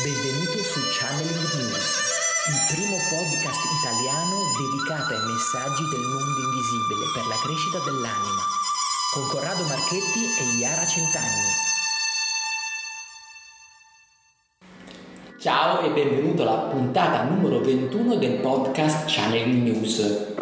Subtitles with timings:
[0.00, 1.84] Benvenuto su Channeling News,
[2.48, 8.40] il primo podcast italiano dedicato ai messaggi del mondo invisibile per la crescita dell'anima,
[9.12, 11.52] con Corrado Marchetti e Iara Centanni.
[15.38, 20.32] Ciao e benvenuto alla puntata numero 21 del podcast Channeling News.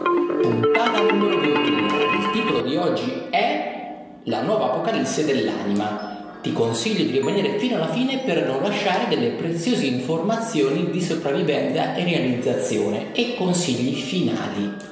[0.41, 1.99] Puntata numero 21.
[1.99, 6.11] Il titolo di oggi è La nuova apocalisse dell'anima
[6.43, 11.95] ti consiglio di rimanere fino alla fine per non lasciare delle preziose informazioni di sopravvivenza
[11.95, 14.89] e realizzazione e consigli finali.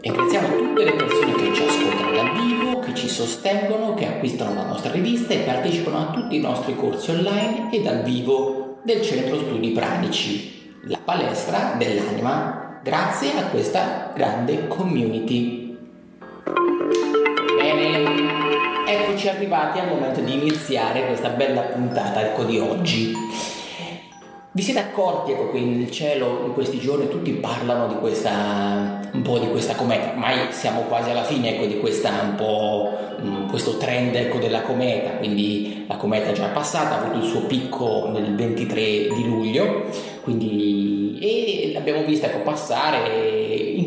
[0.00, 4.66] Ringraziamo tutte le persone che ci ascoltano dal vivo, che ci sostengono, che acquistano la
[4.66, 9.38] nostra rivista e partecipano a tutti i nostri corsi online e dal vivo del Centro
[9.38, 15.76] Studi Pranici, la palestra dell'anima, grazie a questa grande community.
[19.30, 23.14] Arrivati al momento di iniziare questa bella puntata ecco, di oggi.
[24.50, 29.22] Vi siete accorti ecco, che nel cielo in questi giorni tutti parlano di questa, un
[29.22, 33.76] po' di questa cometa, ormai siamo quasi alla fine ecco, di questa, po', um, questo
[33.76, 38.10] trend ecco, della cometa, quindi la cometa è già passata, ha avuto il suo picco
[38.12, 38.82] nel 23
[39.14, 39.84] di luglio,
[40.22, 43.08] quindi, e l'abbiamo vista ecco, passare,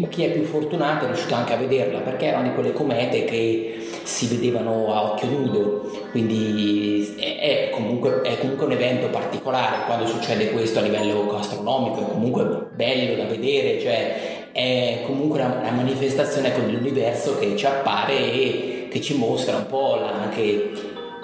[0.07, 3.25] chi è più fortunato è riuscito anche a vederla, perché era una di quelle comete
[3.25, 9.85] che si vedevano a occhio nudo, quindi è, è, comunque, è, comunque, un evento particolare
[9.85, 12.43] quando succede questo a livello astronomico, è comunque
[12.73, 18.87] bello da vedere, cioè è comunque una, una manifestazione con l'universo che ci appare e
[18.89, 20.82] che ci mostra un po' la, anche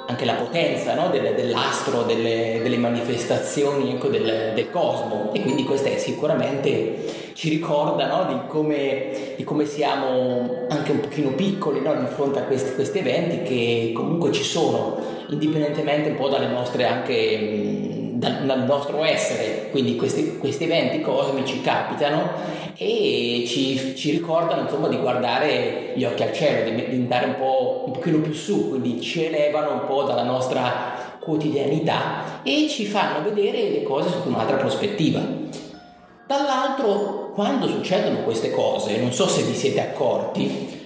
[0.10, 1.10] anche la potenza no?
[1.10, 7.50] del, dell'astro, delle, delle manifestazioni ecco, del, del, cosmo e quindi questa è sicuramente ci
[7.50, 8.34] ricorda no?
[8.34, 11.94] di, come, di, come, siamo anche un pochino piccoli no?
[11.94, 14.98] di fronte a questi, questi, eventi che comunque ci sono
[15.30, 17.89] indipendentemente un po' dalle nostre anche
[18.20, 22.31] dal, dal nostro essere, quindi questi, questi, eventi cosmici capitano
[22.75, 27.35] e ci, ci ricordano insomma di guardare gli occhi al cielo, di, di andare un
[27.38, 32.85] po' un pochino più su, quindi ci elevano un po' dalla nostra quotidianità e ci
[32.85, 35.22] fanno vedere le cose sotto un'altra prospettiva.
[36.28, 40.78] Dall'altro, quando succedono queste cose, non so se vi siete accorti,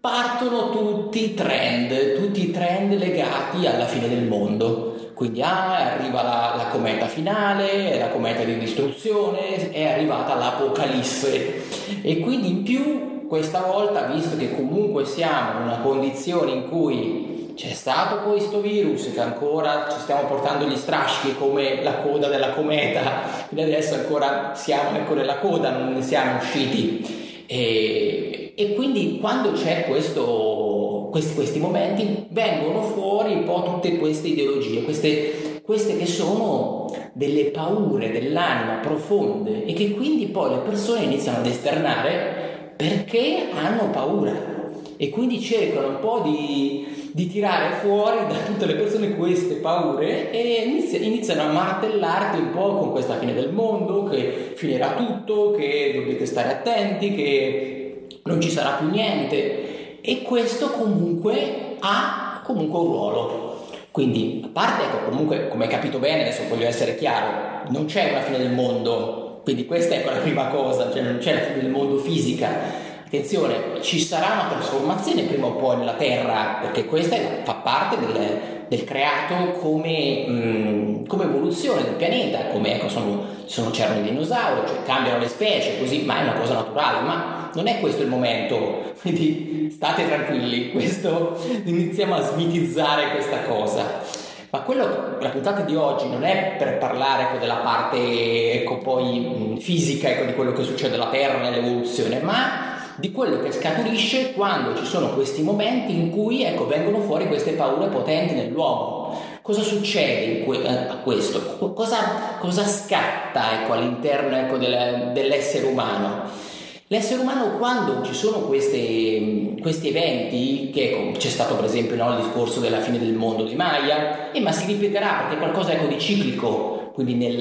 [0.00, 5.12] partono tutti i trend, tutti i trend legati alla fine del mondo.
[5.14, 11.64] Quindi ah, arriva la, la, cometa finale, la cometa di distruzione, è arrivata l'apocalisse.
[12.02, 17.52] E quindi in più questa volta, visto che comunque siamo in una condizione in cui
[17.56, 22.50] c'è stato questo virus che ancora ci stiamo portando gli strascichi come la coda della
[22.50, 27.42] cometa, quindi adesso ancora siamo ecco nella coda, non ne siamo usciti.
[27.46, 28.27] E,
[28.60, 34.82] e quindi quando c'è questo questi, questi, momenti vengono fuori un po' tutte queste ideologie,
[34.82, 41.38] queste, queste che sono delle paure dell'anima profonde e che quindi poi le persone iniziano
[41.38, 44.56] ad esternare perché hanno paura.
[44.96, 50.32] E quindi cercano un po' di, di tirare fuori da tutte le persone queste paure
[50.32, 55.52] e iniziano, iniziano a martellarti un po' con questa fine del mondo, che finirà tutto,
[55.52, 57.87] che dovete stare attenti, che
[58.24, 63.66] non ci sarà più niente e questo comunque ha comunque un ruolo.
[63.90, 68.10] Quindi, a parte, ecco, comunque, come hai capito bene, adesso voglio essere chiaro, non c'è
[68.10, 71.40] una fine del mondo, quindi questa è ecco, la prima cosa, cioè non c'è la
[71.40, 72.86] fine del mondo fisica.
[73.04, 78.38] Attenzione, ci sarà una trasformazione prima o poi nella Terra, perché questa fa parte del,
[78.68, 84.02] del creato come, mh, mm, come, evoluzione del pianeta, come ecco, sono, sono, c'erano i
[84.02, 88.02] dinosauri, cioè cambiano le specie, così, ma è una cosa naturale, ma non è questo
[88.02, 94.26] il momento, quindi state tranquilli, questo, iniziamo a smitizzare questa cosa.
[94.50, 99.20] Ma quello, la puntata di oggi non è per parlare ecco, della parte ecco, poi
[99.20, 102.67] mh, fisica ecco, di quello che succede alla Terra nell'evoluzione, ma
[102.98, 107.52] di quello che scaturisce quando ci sono questi momenti in cui ecco, vengono fuori queste
[107.52, 109.20] paure potenti nell'uomo.
[109.40, 111.56] Cosa succede que- eh, a questo?
[111.74, 116.46] Cosa, cosa scatta ecco, all'interno ecco, del, dell'essere umano?
[116.88, 122.10] L'essere umano quando ci sono queste, questi eventi, che ecco, c'è stato per esempio no,
[122.10, 125.72] il discorso della fine del mondo di Maya, eh, ma si ripeterà perché è qualcosa
[125.72, 127.36] ecco, di ciclico, quindi nel,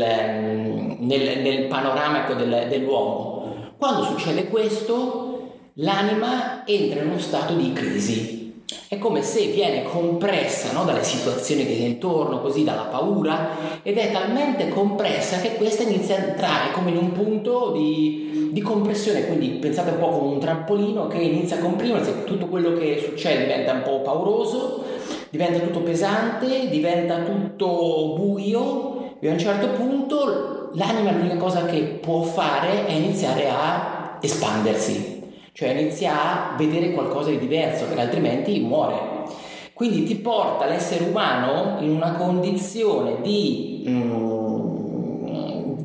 [0.99, 3.37] nel, nel panorama ecco, del, dell'uomo.
[3.77, 5.26] Quando succede questo,
[5.79, 8.35] l'anima entra in uno stato di crisi.
[8.87, 13.49] È come se viene compressa no, dalle situazioni che è intorno, così dalla paura,
[13.83, 18.61] ed è talmente compressa che questa inizia a entrare come in un punto di, di
[18.61, 19.25] compressione.
[19.25, 23.43] Quindi pensate un po' come un trampolino che inizia a comprimersi, tutto quello che succede
[23.43, 24.83] diventa un po' pauroso,
[25.29, 31.79] diventa tutto pesante, diventa tutto buio e a un certo punto l'anima l'unica cosa che
[32.01, 35.16] può fare è iniziare a espandersi,
[35.57, 38.93] cioè inizia a vedere qualcosa di diverso, perché altrimenti muore.
[39.73, 44.67] Quindi ti porta l'essere umano in una condizione di, mm,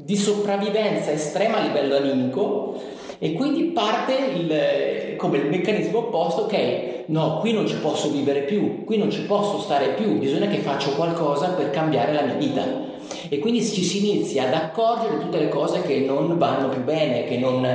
[0.04, 2.82] di sopravvivenza estrema a livello animico
[3.18, 8.40] e quindi parte il, come il meccanismo opposto, ok, no, qui non ci posso vivere
[8.40, 12.34] più, qui non ci posso stare più, bisogna che faccio qualcosa per cambiare la mia
[12.34, 12.90] vita.
[13.30, 17.24] E quindi ci si inizia ad accorgere tutte le cose che non vanno più bene,
[17.24, 17.66] che non,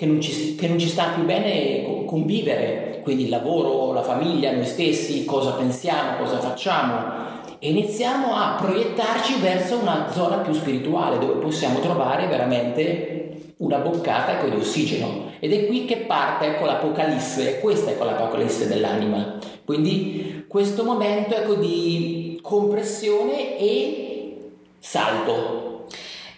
[0.00, 4.50] che non, ci, che non ci sta più bene convivere, quindi il lavoro, la famiglia,
[4.50, 6.96] noi stessi, cosa pensiamo, cosa facciamo.
[7.58, 14.38] E iniziamo a proiettarci verso una zona più spirituale dove possiamo trovare veramente una boccata
[14.38, 19.38] ecco, di ossigeno ed è qui che parte ecco, l'apocalisse questa è ecco, l'apocalisse dell'anima.
[19.66, 25.69] Quindi questo momento ecco, di compressione e salto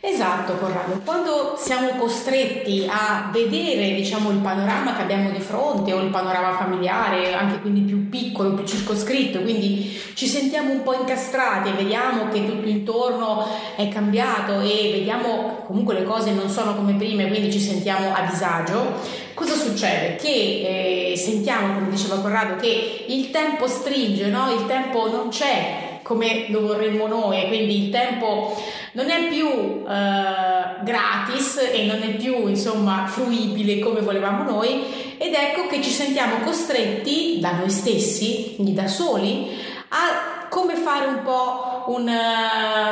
[0.05, 1.01] Esatto, Corrado.
[1.05, 6.57] Quando siamo costretti a vedere, diciamo, il panorama che abbiamo di fronte o il panorama
[6.57, 12.29] familiare, anche quindi più piccolo, più circoscritto, quindi ci sentiamo un po' incastrati e vediamo
[12.31, 13.47] che tutto intorno
[13.77, 18.13] è cambiato e vediamo comunque le cose non sono come prima e quindi ci sentiamo
[18.13, 18.95] a disagio,
[19.35, 20.17] cosa succede?
[20.17, 24.51] Che eh, sentiamo, come diceva Corrado, che il tempo stringe, no?
[24.53, 28.57] Il tempo non c'è come lo vorremmo noi quindi il tempo
[28.93, 35.35] non è più eh, gratis e non è più insomma fruibile come volevamo noi ed
[35.35, 39.57] ecco che ci sentiamo costretti da noi stessi, quindi da soli,
[39.91, 42.11] a come fare un po' un,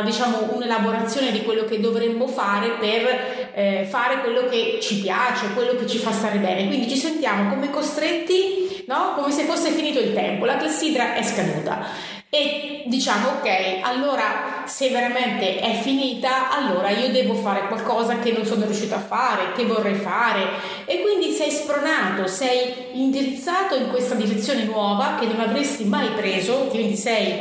[0.05, 5.75] diciamo, un'elaborazione di quello che dovremmo fare per eh, fare quello che ci piace, quello
[5.75, 6.69] che ci fa stare bene.
[6.69, 9.15] Quindi ci sentiamo come costretti, no?
[9.17, 14.89] come se fosse finito il tempo, la clessidra è scaduta e diciamo ok, allora se
[14.91, 19.67] veramente è finita, allora io devo fare qualcosa che non sono riuscita a fare, che
[19.67, 20.47] vorrei fare.
[20.85, 26.69] E quindi sei spronato, sei indirizzato in questa direzione nuova che non avresti mai preso,
[26.69, 27.35] quindi sei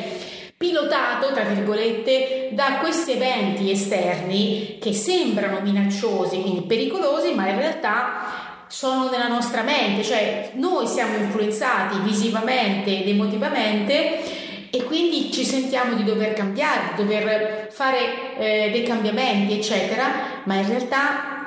[0.58, 8.66] pilotato, tra virgolette, da questi eventi esterni che sembrano minacciosi, quindi pericolosi, ma in realtà
[8.68, 14.39] sono nella nostra mente, cioè noi siamo influenzati visivamente ed emotivamente
[14.72, 20.56] e quindi ci sentiamo di dover cambiare, di dover fare eh, dei cambiamenti, eccetera, ma
[20.56, 21.40] in realtà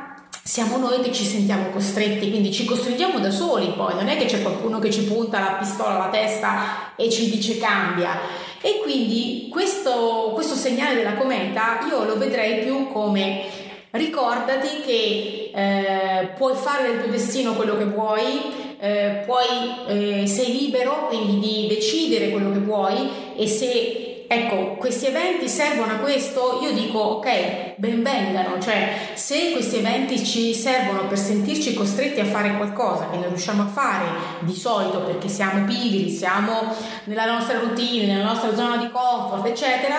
[0.44, 4.24] siamo noi che ci sentiamo costretti, quindi ci costringiamo da soli poi, non è che
[4.24, 8.18] c'è qualcuno che ci punta la pistola alla testa e ci dice cambia.
[8.60, 13.44] E quindi questo, questo segnale della cometa io lo vedrei più come
[13.92, 19.44] ricordati che eh, puoi fare del tuo destino quello che vuoi, eh, puoi,
[19.86, 25.92] eh, sei libero quindi di decidere quello che vuoi e se Ecco, questi eventi servono
[25.92, 31.74] a questo, io dico ok, ben vengano, cioè se questi eventi ci servono per sentirci
[31.74, 34.06] costretti a fare qualcosa che non riusciamo a fare
[34.40, 36.74] di solito perché siamo pigri, siamo
[37.04, 39.98] nella nostra routine, nella nostra zona di comfort, eccetera,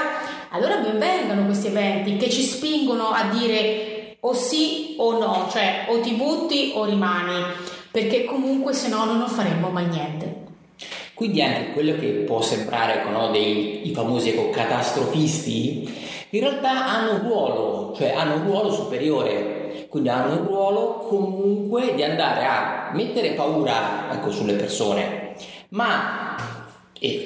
[0.49, 5.85] allora ben vengano questi eventi che ci spingono a dire o sì o no, cioè
[5.89, 7.35] o ti butti o rimani
[7.93, 10.41] perché comunque se no non faremmo mai niente.
[11.13, 17.19] Quindi anche quello che può sembrare no, dei famosi ecco, catastrofisti, in realtà hanno un
[17.19, 23.33] ruolo, cioè hanno un ruolo superiore, quindi hanno un ruolo comunque di andare a mettere
[23.33, 25.35] paura ecco, sulle persone,
[25.69, 26.35] ma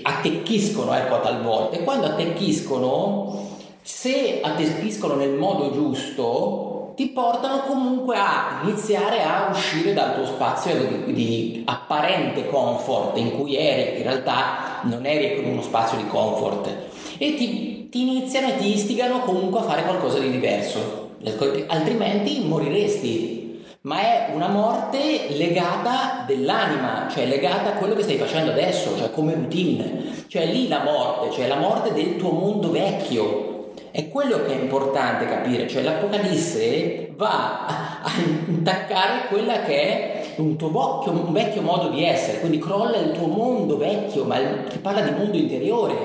[0.02, 8.62] attecchiscono ecco, talvolta e quando attecchiscono, se attecchiscono nel modo giusto, ti portano comunque a
[8.64, 14.80] iniziare a uscire dal tuo spazio di, di apparente comfort in cui eri, in realtà
[14.82, 16.68] non eri in uno spazio di comfort
[17.20, 21.12] e ti, ti iniziano e ti istigano comunque a fare qualcosa di diverso,
[21.68, 23.38] altrimenti moriresti
[23.82, 29.12] ma è una morte legata dell'anima, cioè legata a quello che stai facendo adesso, cioè
[29.12, 30.26] come routine.
[30.28, 33.47] Cioè lì la morte, cioè la morte del tuo mondo vecchio,
[33.98, 38.12] è quello che è importante capire, cioè l'Apocalisse va a,
[38.48, 43.14] intaccare quella che è un tuo vecchio, un vecchio modo di essere, quindi crolla il
[43.14, 44.36] tuo mondo vecchio, ma
[44.70, 45.96] si parla di mondo interiore,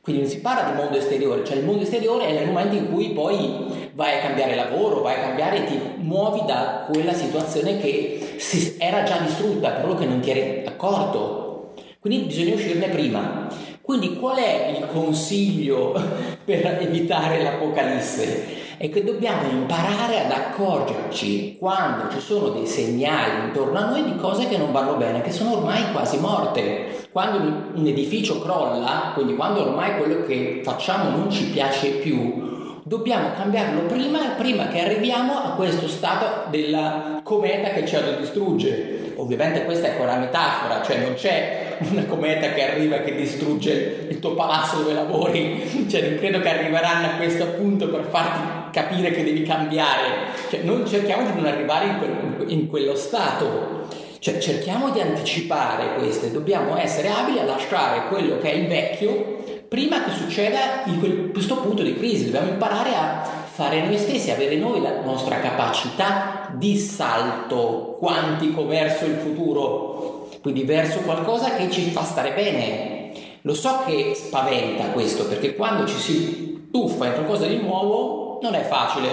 [0.00, 2.90] quindi non si parla di mondo esteriore, cioè il mondo esteriore è nel momento in
[2.90, 7.78] cui poi vai a cambiare lavoro, vai a cambiare e ti muovi da quella situazione
[7.80, 8.36] che
[8.78, 11.74] era già distrutta, però che non ti eri accorto.
[12.00, 13.46] Quindi bisogna uscirne prima.
[13.90, 16.00] Quindi qual è il consiglio
[16.46, 18.76] per evitare l'Apocalisse?
[18.76, 24.14] È che dobbiamo imparare ad accorgerci quando ci sono dei segnali intorno a noi di
[24.14, 27.08] cose che non vanno bene, che sono ormai quasi morte.
[27.10, 27.38] Quando
[27.74, 32.49] un edificio crolla, quindi quando ormai quello che facciamo non ci piace più,
[32.90, 39.12] dobbiamo cambiarlo prima, prima che arriviamo a questo stato della cometa che ci autodistrugge.
[39.14, 44.08] Ovviamente questa è una metafora, cioè non c'è una cometa che arriva e che distrugge
[44.10, 48.72] il tuo palazzo dove lavori, cioè non credo che arriveranno a questo punto per farti
[48.72, 53.86] capire che devi cambiare, cioè non cerchiamo di non arrivare in, quel, in quello stato,
[54.18, 59.39] cioè cerchiamo di anticipare queste, dobbiamo essere abili a lasciare quello che è il vecchio
[59.70, 64.56] prima che succeda in questo punto di crisi, dobbiamo imparare a fare noi stessi, avere
[64.56, 71.82] noi la nostra capacità di salto quantico verso il futuro, quindi verso qualcosa che ci
[71.82, 73.12] fa stare bene.
[73.42, 78.54] Lo so che spaventa questo, perché quando ci si tuffa in qualcosa di nuovo non
[78.54, 79.08] è facile,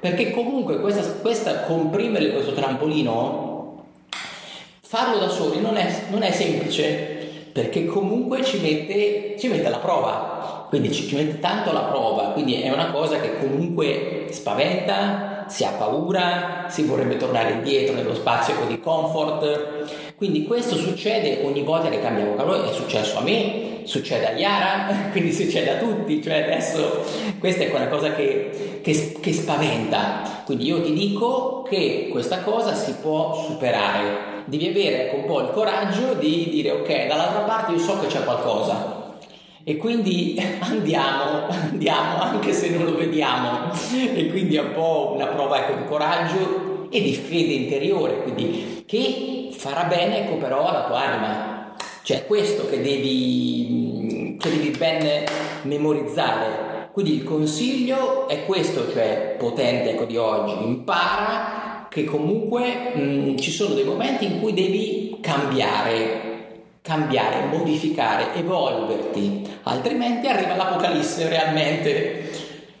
[0.00, 3.84] perché comunque questa, questa comprimere questo trampolino,
[4.80, 7.09] farlo da soli non è, non è semplice
[7.52, 12.28] perché comunque ci mette, ci mette alla prova, quindi ci, ci, mette tanto alla prova,
[12.28, 18.14] quindi è una cosa che comunque spaventa, si ha paura, si vorrebbe tornare indietro nello
[18.14, 23.80] spazio di comfort, quindi questo succede ogni volta che cambiamo calore, è successo a me,
[23.84, 27.04] succede a Yara, quindi succede a tutti, cioè adesso
[27.40, 32.74] questa è quella cosa che, che, che spaventa, quindi io ti dico che questa cosa
[32.74, 37.78] si può superare devi avere un po' il coraggio di dire ok, dall'altra parte io
[37.78, 39.18] so che c'è qualcosa
[39.62, 45.26] e quindi andiamo, andiamo anche se non lo vediamo e quindi è un po' una
[45.26, 50.86] prova ecco, di coraggio e di fede interiore, quindi che farà bene ecco, però alla
[50.86, 51.74] tua anima.
[52.02, 55.24] Cioè questo che devi, che devi ben
[55.62, 56.88] memorizzare.
[56.92, 61.59] Quindi il consiglio è questo, cioè potente ecco, di oggi, impara
[61.90, 69.58] che comunque mh, mm, ci sono dei momenti in cui devi cambiare, cambiare, modificare, evolverti,
[69.64, 72.30] altrimenti arriva l'apocalisse realmente.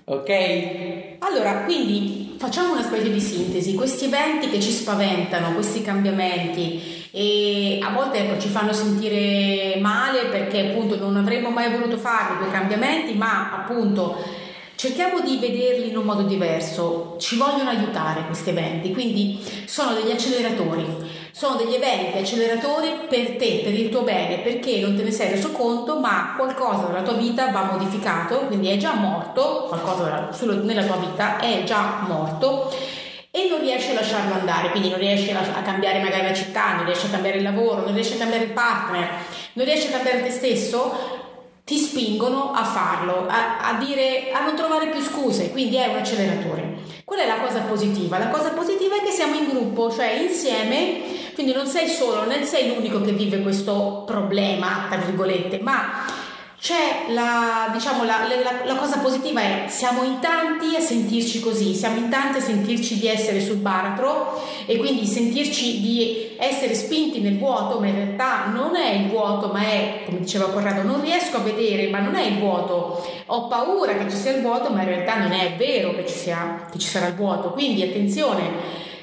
[0.04, 1.18] Ok?
[1.18, 7.80] Allora, quindi facciamo una specie di sintesi, questi eventi che ci spaventano, questi cambiamenti e
[7.82, 12.50] a volte ecco, ci fanno sentire male perché appunto non avremmo mai voluto fare quei
[12.50, 14.16] cambiamenti, ma appunto
[14.80, 20.10] Cerchiamo di vederli in un modo diverso, ci vogliono aiutare questi eventi, quindi sono degli
[20.10, 20.86] acceleratori,
[21.32, 25.32] sono degli eventi acceleratori per te, per il tuo bene, perché non te ne sei
[25.32, 30.30] reso conto, ma qualcosa della tua vita va modificato, quindi è già morto, qualcosa
[30.62, 32.74] nella tua vita è già morto
[33.30, 36.86] e non riesci a lasciarlo andare, quindi non riesci a cambiare magari la città, non
[36.86, 39.08] riesci a cambiare il lavoro, non riesci a cambiare il partner,
[39.52, 41.28] non riesci a cambiare te stesso,
[41.70, 45.98] ti spingono a farlo, a, a, dire, a non trovare più scuse, quindi è un
[45.98, 46.78] acceleratore.
[47.04, 48.18] Qual è la cosa positiva?
[48.18, 51.00] La cosa positiva è che siamo in gruppo, cioè insieme,
[51.34, 56.06] quindi non sei solo, non sei l'unico che vive questo problema, tra virgolette, ma
[56.60, 61.74] c'è la, diciamo, la, la, la, cosa positiva è siamo in tanti a sentirci così,
[61.74, 67.20] siamo in tanti a sentirci di essere sul baratro e quindi sentirci di essere spinti
[67.20, 71.00] nel vuoto, ma in realtà non è il vuoto, ma è, come diceva Corrado, non
[71.00, 74.68] riesco a vedere, ma non è il vuoto, ho paura che ci sia il vuoto,
[74.68, 77.82] ma in realtà non è vero che ci, sia, che ci sarà il vuoto, quindi
[77.82, 78.42] attenzione,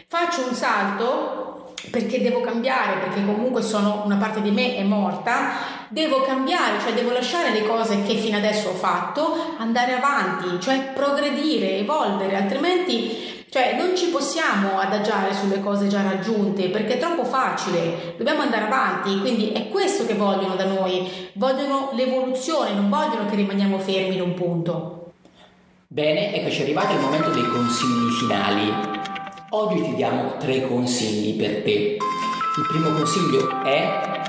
[0.07, 5.76] faccio un salto perché devo cambiare, perché comunque sono una parte di me è morta,
[5.89, 10.91] devo cambiare, cioè devo lasciare le cose che fino adesso ho fatto, andare avanti, cioè
[10.93, 17.23] progredire, evolvere, altrimenti cioè non ci possiamo adagiare sulle cose già raggiunte perché è troppo
[17.23, 23.25] facile, dobbiamo andare avanti, quindi è questo che vogliono da noi, vogliono l'evoluzione, non vogliono
[23.25, 25.13] che rimaniamo fermi in un punto.
[25.87, 28.73] Bene, eccoci arrivati al momento dei consigli finali.
[29.51, 31.97] Oggi ti diamo tre consigli per te.
[32.57, 34.26] Il primo consiglio è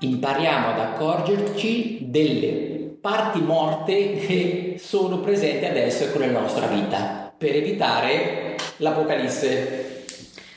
[0.00, 7.56] impariamo ad accorgerci delle parti morte che sono presenti adesso con la nostra vita per
[7.56, 10.04] evitare l'apocalisse.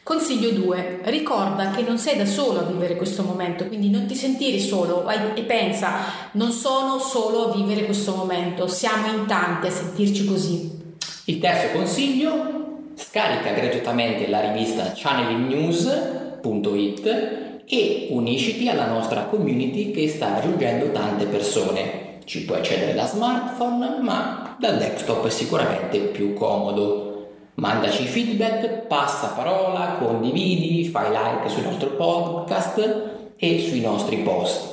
[0.03, 0.99] Consiglio 2.
[1.03, 5.09] Ricorda che non sei da solo a vivere questo momento, quindi non ti sentire solo
[5.09, 5.91] e pensa,
[6.31, 10.81] non sono solo a vivere questo momento, siamo in tanti a sentirci così.
[11.25, 12.63] Il terzo consiglio
[12.95, 22.19] Scarica gratuitamente la rivista channelingnews.it e unisciti alla nostra community che sta raggiungendo tante persone.
[22.23, 27.29] Ci puoi accedere da smartphone, ma dal desktop è sicuramente più comodo.
[27.55, 34.71] Mandaci feedback, passa parola, condividi, fai like sul nostro podcast e sui nostri post.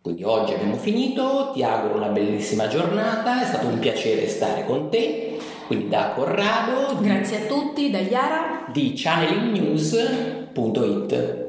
[0.00, 4.88] Quindi oggi abbiamo finito, ti auguro una bellissima giornata, è stato un piacere stare con
[4.88, 6.96] te quindi da Corrado.
[7.00, 8.66] Grazie a tutti, da Iara.
[8.70, 11.43] Di channelingnews.it.